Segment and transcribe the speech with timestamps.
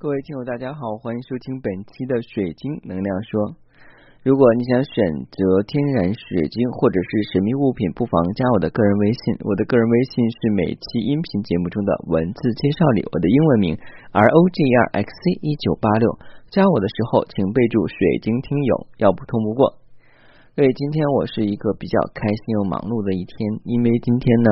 [0.00, 3.52] 各位听友，大家好，欢迎收听本期的水晶能量说。
[4.24, 4.96] 如果你想选
[5.28, 9.36] 择天然水晶或者是神秘物品，不妨加我的个人微信。
[9.44, 13.76] 我的个人微信是每期音频节目中的文字介绍里我的英文名
[14.16, 16.08] R O G R X C 一九八六。
[16.48, 19.84] 加我的时候请备注水晶听友，要不通不过。
[20.56, 23.36] 所以今天我是一个比较开心又忙碌的一天，
[23.68, 24.48] 因为今天呢，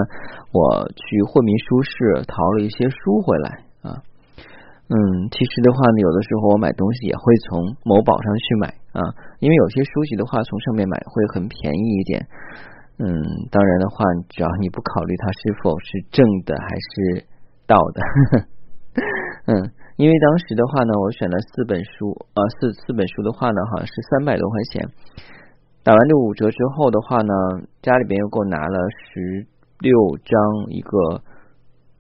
[0.53, 4.05] 我去惠民书市淘了一些书回来啊。
[4.89, 4.96] 嗯，
[5.29, 9.05] 其实的话呢，有的时候我买东西也会从某宝上去买啊，
[9.38, 12.27] 因为有些书籍的话，从上面买会很便宜一点。
[12.96, 13.06] 嗯，
[13.52, 17.24] 当然的话，只要你不考虑它是否是正的还是
[17.66, 18.46] 盗的呵呵。
[19.52, 24.88] 嗯，因为当时的话呢，我选了四本书，呃，四四本书的话呢，好像是三百多块钱。
[25.84, 27.32] 打完这五折之后的话呢，
[27.82, 28.79] 家里边又给我拿了
[29.12, 29.46] 十
[29.80, 29.93] 六
[30.24, 31.23] 张一个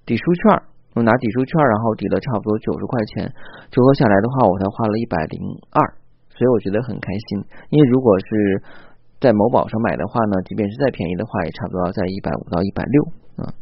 [0.06, 0.62] 抵书券。
[0.98, 3.30] 我拿抵书券，然后抵了差不多九十块钱，
[3.70, 5.38] 折合下来的话，我才花了一百零
[5.70, 5.78] 二，
[6.34, 7.38] 所以我觉得很开心。
[7.70, 8.26] 因为如果是
[9.22, 12.98] 在某宝上买的话呢，即便是再便宜的话，也差不多要在一百五到一百六
[13.38, 13.54] 啊。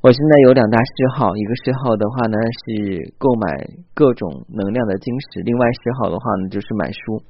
[0.00, 3.44] 我现在有两大嗜好，一个嗜好的话呢是购买
[3.92, 7.20] 各种能量的晶石，另外嗜好的话呢就是买书。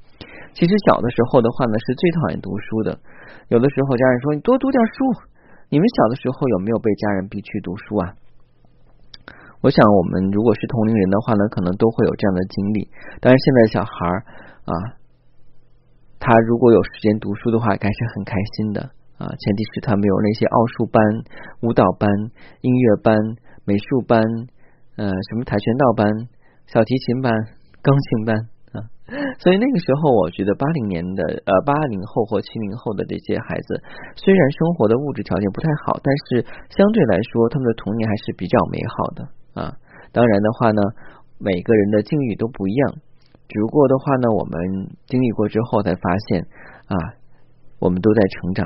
[0.55, 2.95] 其实小的时候的话呢是最讨厌读书的，
[3.51, 5.27] 有的时候家人说你多读点书。
[5.67, 8.11] 你们小的时候有没有被家人逼去读书啊？
[9.61, 12.89] 我想，我们如果是同龄人的话呢，可能都会有这样的经历。
[13.21, 14.17] 但是现在小孩儿
[14.65, 14.73] 啊，
[16.17, 18.81] 他如果有时间读书的话，该是很开心的
[19.21, 19.29] 啊。
[19.29, 20.97] 前提是他没有那些奥数班、
[21.61, 22.09] 舞蹈班、
[22.61, 23.13] 音乐班、
[23.63, 24.17] 美术班，
[24.97, 26.09] 呃，什么跆拳道班、
[26.65, 27.29] 小提琴班、
[27.85, 28.33] 钢琴班
[28.73, 28.89] 啊。
[29.45, 33.77] 所以那个时候，我觉得八零年的呃八零后或七零后的这些孩子，
[34.17, 39.29] 虽然生活的物质条件不太好，但是相对来说，他们的童年还是比较美好的。
[39.53, 39.77] 啊，
[40.11, 40.81] 当然的话呢，
[41.39, 42.95] 每个人的境遇都不一样。
[43.47, 46.47] 只不过的话呢，我们经历过之后才发现
[46.87, 46.95] 啊，
[47.79, 48.65] 我们都在成长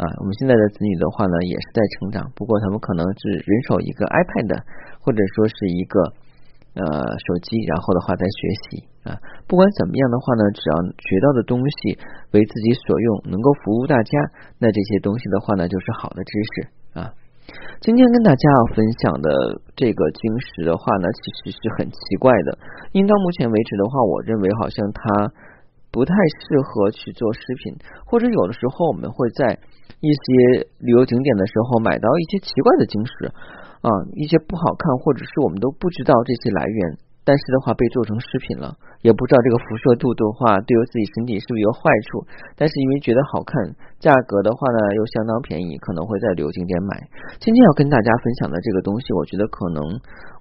[0.00, 0.04] 啊。
[0.20, 2.32] 我们现在的子女的话呢，也是在成长。
[2.34, 4.64] 不过他们可能是人手一个 iPad，
[5.00, 6.00] 或者说是一个
[6.72, 6.82] 呃
[7.20, 9.20] 手机，然后的话在学习啊。
[9.46, 12.00] 不管怎么样的话呢，只要学到的东西
[12.32, 14.12] 为自己所用，能够服务大家，
[14.56, 17.12] 那这些东西的话呢，就是好的知识啊。
[17.80, 19.28] 今天跟大家要分享的
[19.76, 22.58] 这个晶石的话呢，其实是很奇怪的。
[22.92, 25.02] 因为到目前为止的话，我认为好像它
[25.92, 29.58] 不太适合去做饰品，或者有的时候我们会在
[30.00, 33.12] 一些旅游景点的时候买到一些奇怪的晶石
[33.84, 37.03] 啊，一些不好看，或者是我们都不知道这些来源。
[37.24, 42.20] 但是的话被做成饰品了，也不知道这个辐射度的话对于自己身体是不是有坏处。
[42.52, 43.56] 但是因为觉得好看，
[43.96, 47.00] 价格的话呢又相当便宜，可能会在旅游景点买。
[47.40, 49.80] 今天要跟大家分享的这个东西，我觉得可能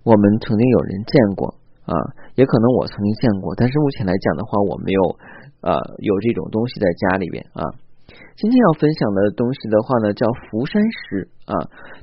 [0.03, 1.55] 我们曾经有人见过
[1.87, 1.95] 啊，
[2.35, 5.01] 也可能我曾经见过，但是目前来讲的话，我没有
[5.63, 7.63] 呃有这种东西在家里边啊。
[8.35, 11.55] 今天要分享的东西的话呢，叫福山石啊，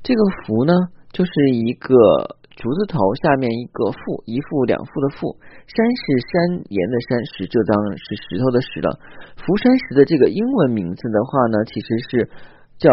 [0.03, 0.73] 这个福呢
[1.13, 2.40] 就是一个。
[2.61, 5.33] 竹字头下面一个富，一富两富的富，
[5.65, 9.01] 山是山岩的山，石就当是石头的石了。
[9.41, 12.29] 福山石的这个英文名字的话呢，其实是
[12.77, 12.93] 叫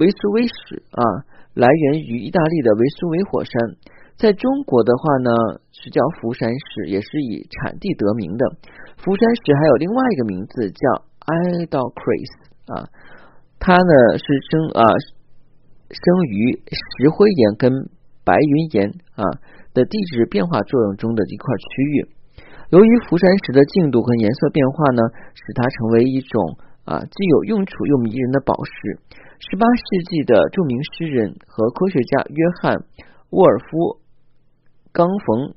[0.00, 3.52] 维苏威石啊，来源于意大利的维苏威火山。
[4.16, 8.48] 在中国的话呢，是叫福山石，也是以产地得名的。
[8.96, 12.32] 福山石还有另外一个名字叫 i d o c r i s
[12.72, 12.88] 啊，
[13.60, 14.88] 它呢是生啊
[15.92, 17.94] 生于石灰岩跟。
[18.26, 19.22] 白云岩啊
[19.72, 22.10] 的地质变化作用中的一块区域，
[22.70, 28.98] 由于浮山石的净度和颜色变化呢，使它成为一种啊既有用处又迷人的宝石。
[29.38, 32.84] 十八世纪的著名诗人和科学家约翰
[33.30, 34.00] 沃尔夫
[34.92, 35.54] 冈冯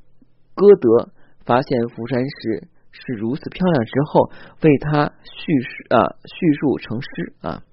[0.53, 1.09] 歌德
[1.45, 4.29] 发现浮山石是如此漂亮之后，
[4.61, 7.63] 为它叙述啊叙述成诗啊。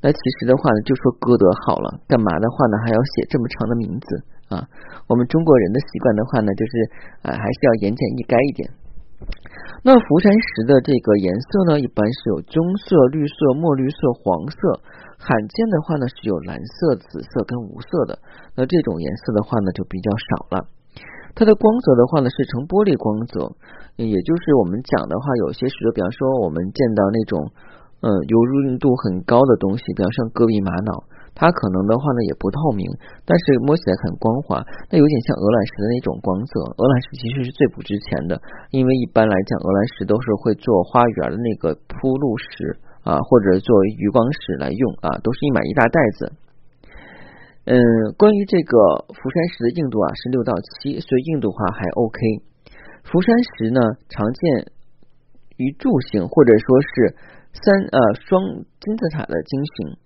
[0.00, 4.06] 那其实的话呢，就说歌德好了，干嘛的话呢，还要写这么长的名字
[4.48, 4.64] 啊？
[5.04, 6.72] 我们中国人的习惯的话呢，就是
[7.20, 8.64] 啊，还是要言简意赅一点。
[9.84, 14.80] 那福山石的这个颜色呢，一般是有棕色、绿色、墨绿色、黄色，
[15.20, 18.16] 罕见的话呢是有蓝色、紫色跟无色的。
[18.56, 20.64] 那这种颜色的话呢，就比较少了。
[21.36, 23.52] 它的光泽的话呢，是呈玻璃光泽，
[24.00, 27.52] 也就是我们讲的话，有些石头，比方说我们见到那种。
[28.00, 31.04] 嗯，油润度很高的东西，比方像戈壁玛瑙，
[31.36, 32.88] 它可能的话呢也不透明，
[33.28, 36.52] 但是摸起来很光滑，那有点像鹅卵石的那种光泽。
[36.80, 38.40] 鹅卵石其实是最不值钱的，
[38.72, 46.32] 因为一般来讲，鹅卵石都是会做花园的那个铺路石啊，或者作为鱼光石来用啊，都是一买一大袋子。
[47.68, 47.76] 嗯，
[48.16, 52.16] 关于这个福山石的硬度啊是六到七，所以硬度的话还 OK。
[53.04, 54.72] 福山石呢常见
[55.56, 57.16] 于柱形或者说是
[57.52, 59.96] 三呃双金字塔的晶形，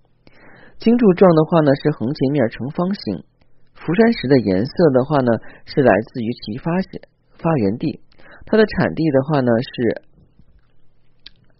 [0.79, 3.23] 晶柱状的话呢是横截面呈方形。
[3.73, 5.31] 福山石的颜色的话呢
[5.65, 6.71] 是来自于其发
[7.37, 8.01] 发源地，
[8.45, 10.01] 它的产地的话呢是。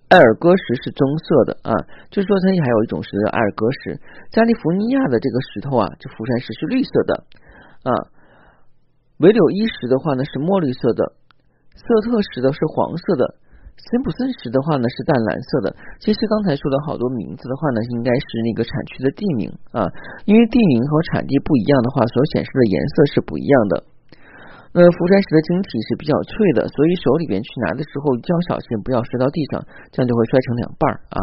[0.09, 1.73] 埃尔戈石是棕色的啊，
[2.11, 3.99] 就是说它还有一种是埃尔戈石。
[4.29, 7.25] 加利福尼亚的这个石头啊，这福山石是绿色的
[7.83, 7.91] 啊。
[9.17, 11.13] 维柳伊石的话呢是墨绿色的，
[11.73, 13.35] 瑟特石的是黄色的，
[13.75, 15.75] 森普森石的话呢是淡蓝色的。
[16.00, 19.86] 其实刚才说的好多名字的话呢，应该是那个产区的地名啊，
[20.25, 23.83] 因为地名和产地不一样的话，所显示的颜色是不一样的。
[24.74, 30.83] 那，福山石的晶体是比较脆的，所以手里边去拿的时候一定要小心，不要摔到地上，这样就会摔成两半
[31.16, 31.19] 啊。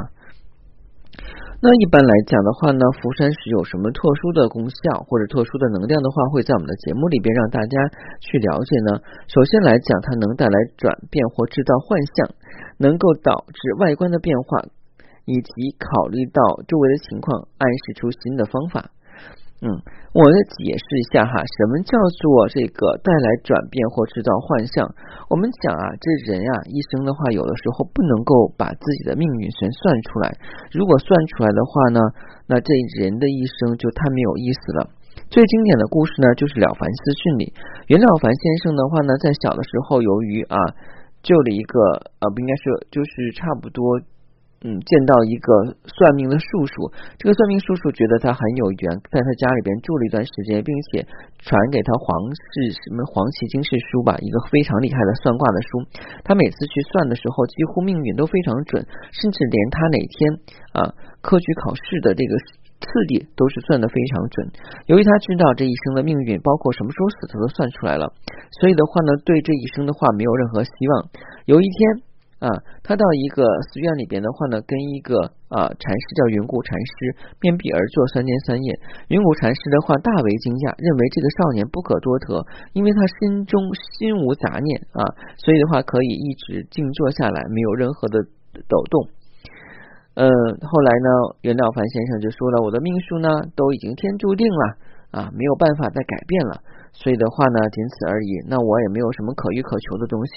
[1.65, 7.79] 那一般来讲的话呢，福山石有什么特殊的功效或者特殊的能量的话，会在我们的节目里边让大家
[8.19, 8.99] 去了解呢。
[9.31, 12.35] 首先来讲，它能带来转变或制造幻象，
[12.79, 14.59] 能够导致外观的变化，
[15.25, 18.91] 以及考虑到周围的情况，暗示出新的方法。
[19.63, 19.71] 嗯，
[20.11, 24.83] 我再解释一下哈，什么叫做这个带来转变或制造幻象？
[25.31, 30.35] 我们讲啊，这人啊一生的话，有的时候不能够把自己的命运全算出来。
[30.75, 32.01] 如果算出来的话呢，
[32.51, 34.91] 那这人的一生就太没有意思了。
[35.31, 37.55] 最经典的故事呢，就是《了凡四训》里，
[37.87, 40.59] 袁了凡先生的话呢，在小的时候，由于啊
[41.23, 41.79] 救了一个
[42.19, 44.03] 呃，不应该是，就是差不多。
[44.63, 46.87] 嗯，见到一个算命的叔叔，
[47.19, 51.03] 这个算命叔叔觉得他很有缘，在他家里边住了一段时间，并且
[51.43, 55.69] 传给他黄氏什么黄旗经世书吧，一个非常厉害的算卦的书。
[56.23, 60.15] 他每次去算的时候，几乎命运都非常准，甚至连他哪天
[60.79, 62.39] 啊科举考试的这个
[62.87, 64.47] 次第都是算的非常准。
[64.87, 68.15] 由于他知道这一生的命运，包括什么时候死，他都算出来了，
[68.63, 71.11] 所以的话呢，对这一生的话没有任何希望。
[71.47, 72.07] 有一天。
[72.43, 72.51] 啊，
[72.83, 75.15] 他到一个寺院里边的话呢，跟一个
[75.47, 78.75] 啊禅师叫云谷禅师面壁而坐三天三夜。
[79.07, 82.43] 云谷禅师的话大为惊讶，认为这个少年不可多得，
[82.75, 83.63] 因为他心中
[83.95, 85.07] 心无杂念啊，
[85.39, 88.19] 所以的话可以一直静坐下来，没有任何的
[88.67, 89.07] 抖动。
[90.19, 91.09] 嗯，后来呢，
[91.47, 94.77] 袁了凡先生就说了，我的命数呢都已经天注定了
[95.13, 96.59] 啊，没有办法再改变了。
[96.93, 98.33] 所以的话呢，仅此而已。
[98.53, 100.33] 那我也没有什么可遇可求的东西。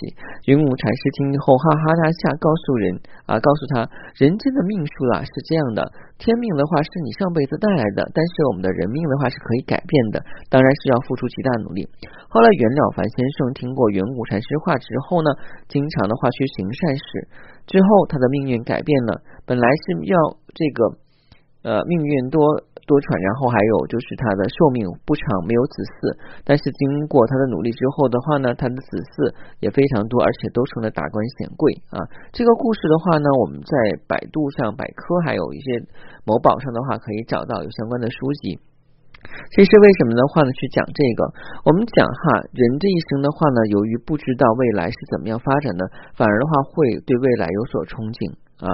[0.48, 2.96] 云母禅师听后哈哈大笑，告诉人
[3.28, 3.84] 啊，告诉他，
[4.16, 5.84] 人间的命数啊是这样的，
[6.16, 11.84] 天命的话是你上辈子带来的，但是我们的人命的话是可以改变的，当然是要付出极大努力。
[12.32, 15.36] 后来袁了凡先生听过云母禅师话之后呢，
[15.68, 17.04] 经常的话去行善事，
[17.68, 20.16] 之后他的命运改变了，本来是要
[20.56, 21.04] 这个。
[21.66, 22.40] 呃，命运多
[22.86, 26.16] 多舛，然后还有就是他的寿命不长，没有子嗣。
[26.46, 32.06] 但是经过他的努力之后的话呢，他的子嗣也非常多，而且都成了达官显贵啊。
[32.30, 33.74] 这个故事的话呢，我们在
[34.06, 35.82] 百度上、百科还有一些
[36.24, 38.62] 某宝上的话，可以找到有相关的书籍。
[39.50, 40.54] 这是为什么的话呢？
[40.54, 41.26] 去讲这个，
[41.66, 48.38] 我们讲哈，人这一生的话呢，由于不知道未来是怎么样发展的，反而的话会对未来有所憧憬。
[48.56, 48.72] 啊，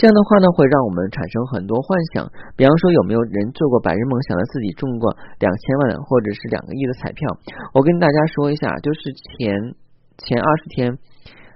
[0.00, 2.24] 这样的话呢，会让我们产生很多幻想。
[2.56, 7.28] 比方说，有没有人做过白日梦，想着自己中过两千万或者是两个亿的彩票？
[7.76, 9.52] 我跟大家说一下，就是前
[10.24, 10.96] 前二十天，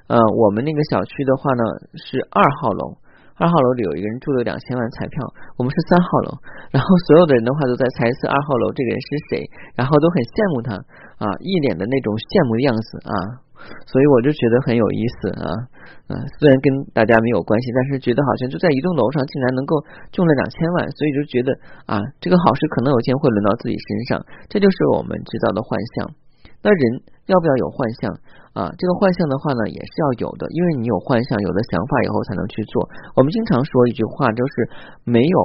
[0.09, 1.65] 呃，我们那个小区的话呢
[1.97, 3.01] 是二号楼，
[3.41, 5.25] 二号楼里有一个人中了两千万彩票，
[5.57, 6.37] 我们是三号楼，
[6.69, 9.41] 然后所有的人的话都在猜测二号楼这个人是谁，
[9.73, 10.77] 然后都很羡慕他
[11.25, 13.17] 啊，一脸的那种羡慕的样子啊。
[13.89, 15.49] 所以我就觉得很有意思啊，
[16.13, 19.81] 嗯，虽然跟大家没有关系，但是觉得好像就在一栋楼上竟然能够
[20.13, 21.49] 中了两千万，所以就觉得
[21.89, 24.21] 啊，这个好事可能有一天会轮到自己身上，
[24.53, 26.13] 这就是我们知道的幻象。
[26.61, 26.81] 那人
[27.25, 28.13] 要不要有幻象
[28.53, 28.69] 啊？
[28.77, 32.85] 这个幻象的话呢，也是要有的，因为你有幻象，有了想法以后才能去做。
[33.17, 34.53] 我们经常说一句话，就是
[35.09, 35.39] 没有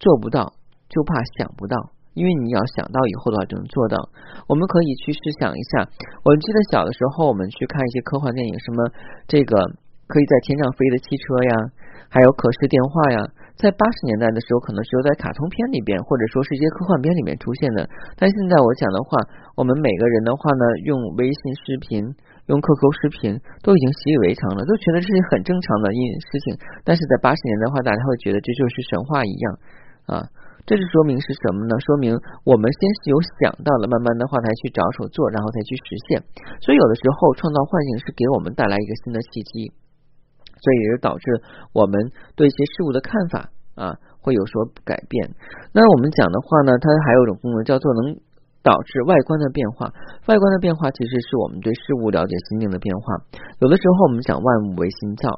[0.00, 0.56] 做不到，
[0.88, 1.76] 就怕想不到。
[2.14, 3.98] 因为你要想到以后的话就能做到，
[4.48, 5.86] 我们可以去试想一下。
[6.22, 8.78] 我记得小的时候，我们去看一些科幻电影，什么
[9.26, 9.54] 这个
[10.06, 11.52] 可以在天上飞的汽车呀，
[12.08, 13.18] 还有可视电话呀。
[13.54, 17.86] 在八十年代的时候，可能只有在卡通片里边，或者说是一些科幻片里面出现的。
[18.18, 19.14] 但现在我讲的话，
[19.54, 22.02] 我们每个人的话呢，用微信视频、
[22.50, 25.98] 用 QQ 视频都已经习以为常了，都觉得这是很正常的一
[26.34, 26.58] 事情。
[26.82, 29.58] 但是在八十年代的话，大家会觉得这就是神话一样
[30.06, 30.26] 啊。
[30.62, 31.74] 这就说明是什么呢？
[31.82, 32.14] 说明
[32.46, 36.22] 我们先是有想到了，慢慢的话才去着手做，然后才去实现。
[36.62, 39.72] 所以有的时候创造幻境是给我们带来一个新的契机，
[40.56, 41.24] 所以也就导致
[41.72, 45.34] 我们对一些事物的看法啊，会有所改变。
[45.72, 48.16] 那我们讲的话呢，它还有一种功能叫做能。
[48.64, 49.92] 导致外观的变化，
[50.24, 53.20] 外观的变化其实是我们对事物了解心境的变化。
[53.60, 55.28] 有的时候我们讲万物为心造，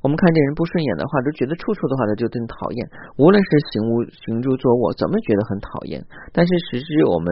[0.00, 2.80] 我们看这人不顺眼的话，都觉得处处的话他就真讨厌，
[3.20, 6.00] 无论是行无行住坐卧，怎么觉得很讨厌。
[6.32, 7.28] 但是实质我们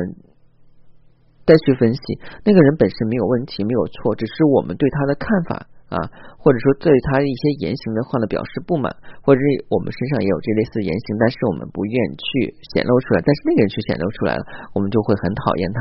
[1.48, 2.00] 再去分析，
[2.44, 5.64] 那个人本身没有问题，没有错，只是我们对他的看法。
[5.88, 5.96] 啊，
[6.36, 8.92] 或者说对他一些言行的话呢表示不满，
[9.22, 14.42] 或者是我们身上也有这类似言行，但是我们不愿去显露出来，但是那个人却显露出来了，
[14.74, 15.80] 我们就会很讨厌他。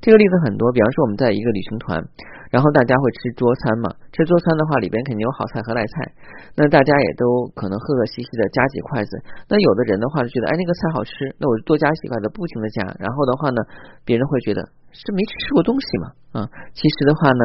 [0.00, 2.02] 这个例子很多，比方说我们在一个旅行团，
[2.50, 6.12] 然后大家会吃桌餐嘛，吃桌餐的话里边肯定有好菜和赖菜，
[6.56, 9.16] 那大家也都可能和和气气的夹几筷子，
[9.48, 13.62] 那有的人的话就觉得哎那个菜好吃，那我就多夹几筷子，不停的夹，然后的话呢，
[14.04, 14.60] 别人会觉得。
[14.92, 16.04] 是没吃过东西嘛？
[16.36, 16.44] 啊，
[16.76, 17.42] 其实的话呢，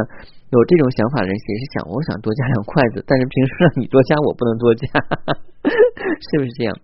[0.51, 4.83] 有这种想法的人也是想，我想多加两筷子，但是平时让你多加，我不能多加，
[5.63, 6.75] 是不是这样？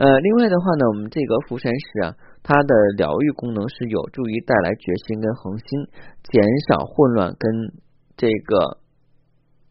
[0.00, 5.88] 呃，另外的话呢，我们这个福山石啊，它的疗愈功能是有助于带来决心跟恒心，
[6.28, 7.72] 减少混乱跟
[8.20, 8.78] 这个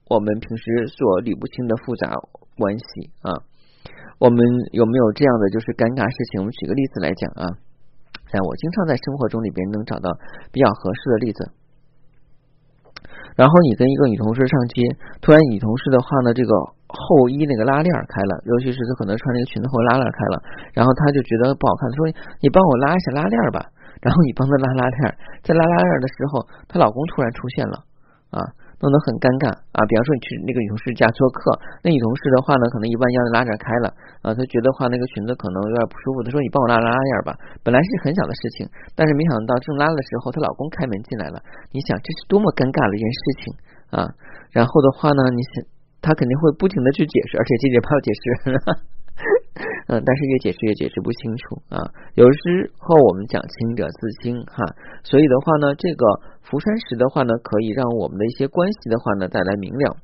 [0.09, 2.17] 我们平时所理不清的复杂
[2.57, 3.45] 关系啊。
[4.17, 4.37] 我们
[4.71, 6.41] 有没有这样的就是尴尬事情？
[6.41, 7.45] 我们举个例子来讲啊。
[8.33, 10.09] 但我经常在生活中里边能找到
[10.49, 11.53] 比较合适的例子。
[13.37, 16.49] 然后你跟一个女同事上街，突然女同事的话呢，这个
[16.93, 20.35] 后衣那个拉链开了，尤其是她可能穿那个裙子后拉链开了，
[20.77, 22.05] 然后她就觉得不好看，说
[22.39, 23.65] 你帮我拉一下拉链吧。
[24.01, 24.99] 然后你帮她拉拉链，
[25.43, 27.75] 在拉拉链的时候，她老公突然出现了
[28.31, 28.41] 啊。
[28.83, 29.79] 弄得很尴尬啊！
[29.87, 33.87] 比方说你去那个女同事家做客，那女同事的话呢，可能一弯腰拉链开了
[34.19, 37.31] 啊，她觉得话那个裙子可能有点不舒服，她说你帮我拉拉拉链吧。
[37.63, 41.39] 本来是很小的事情，但是没想到正拉的时候，她老公开门进来了。
[41.71, 43.43] 你想这是多么尴尬的一件事情
[43.95, 43.97] 啊！
[44.51, 45.63] 然后的话呢，你想
[46.03, 48.21] 他肯定会不停的去解释，而且结结巴巴解释。
[49.87, 51.77] 嗯，但是越解释越解释不清楚啊。
[52.15, 54.57] 有时候我们讲清者自清哈，
[55.03, 56.05] 所以的话呢，这个
[56.41, 59.97] 福山石的话呢，可以让我们的一些关系的话呢带来明了。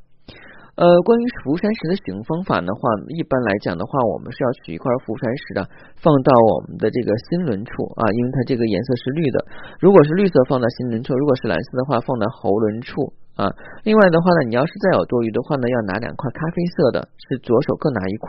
[0.79, 2.79] 呃，关于福山石的使用方法的话，
[3.11, 5.67] 一般来讲的话，我们是要取一块福山石的，
[5.99, 9.43] 放到我们的这个心轮处啊，因为它这个颜色是绿的。
[9.81, 13.11] 如果是绿色，放在心轮处；如果是蓝色的话，放在喉轮处。
[13.39, 13.47] 啊，
[13.87, 18.27] 另外的话呢，你要是再有多余的话呢，要拿两块咖啡色的，是左手各拿一块。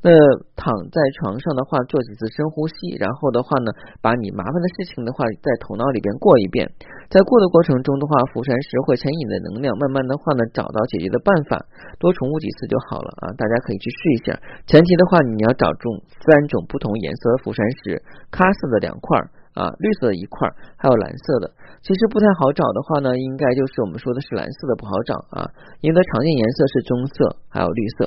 [0.00, 0.08] 那
[0.56, 3.68] 躺在床上的话，做几次深呼吸，然后的话呢，
[4.00, 6.64] 把你麻烦的事情的话，在头脑里边过一遍。
[7.12, 11.60] 在过的过程中的话，福山石会牵引你的能量，慢慢的话呢，找到解决的办法。
[12.00, 14.32] 多重复几次就好了啊，大家可以去试一下。
[14.64, 18.00] 前提的话，你要找中三种不同颜色的福山石，
[18.32, 19.20] 咖色的两块。
[19.56, 20.46] 啊，绿色的一块，
[20.76, 21.50] 还有蓝色的，
[21.82, 27.14] 其实不太好找的话呢，应该就是我们说的是蓝色的不好找啊，因为它常见颜色是棕色
[27.48, 27.98] 还有绿色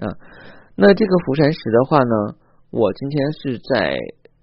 [0.00, 0.06] 啊。
[0.76, 2.14] 那这个福山石的话呢，
[2.70, 3.98] 我今天是在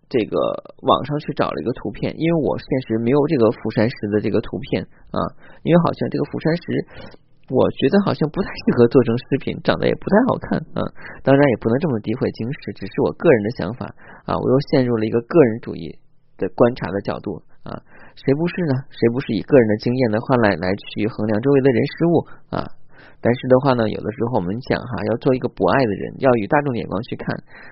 [0.08, 0.38] 这个
[0.86, 5.18] 网上去找了一个图片，因为我现实没有这个福山石的这个图片啊，
[5.64, 6.62] 因为好像这个福山石，
[7.50, 10.86] 我觉得好像不太适合做成饰品，长得也不太好看啊。
[11.24, 13.90] 当然也不能这么诋毁晶石，只是我个人的想法
[14.30, 15.98] 啊，我又陷入了一个个人主义。
[16.38, 17.80] 的观察的角度啊，
[18.16, 18.74] 谁不是呢？
[18.90, 22.14] 谁不是以个人的经验的话来来去衡量周围的人事物
[22.50, 22.64] 啊？
[23.22, 27.26] 但是的话呢，有的时候我们讲哈，要做一个博爱的人，要以大众眼光去看，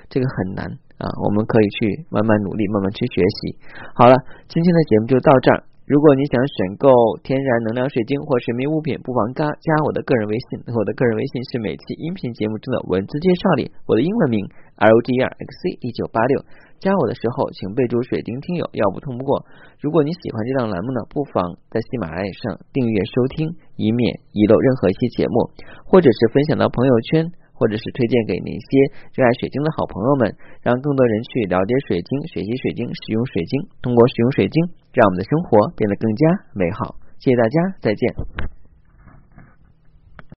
[0.10, 0.66] 这个很难
[0.98, 1.06] 啊。
[1.24, 3.58] 我们可以去慢慢努力，慢慢去学习。
[3.94, 4.16] 好了，
[4.48, 5.64] 今天的节目就到这儿。
[5.86, 6.90] 如果你想选购
[7.24, 10.64] 天然能量水晶或神秘物品，不妨加加我的个人微信。
[10.74, 16.46] 我的个人微信是每期音频节目中的文字介绍里我的英文名 L G R X C 一九八六。
[16.84, 19.46] 加我的时候，请备注“水晶听友”，要不通不过。
[19.80, 25.50] 如果你喜欢这档栏目呢，不妨在喜马拉雅上订阅收听，以免遗漏任何一期节目，
[25.88, 28.68] 或者是分享到朋友圈，或者是推荐给那些
[29.16, 33.64] 热爱水晶的好朋友们，让更多人去了解水晶、学习水晶、使用水晶。
[33.82, 34.56] 通过使用水晶，
[34.92, 37.00] 让我们的生活变得更加美好。
[37.24, 38.63] 谢谢大家，再见。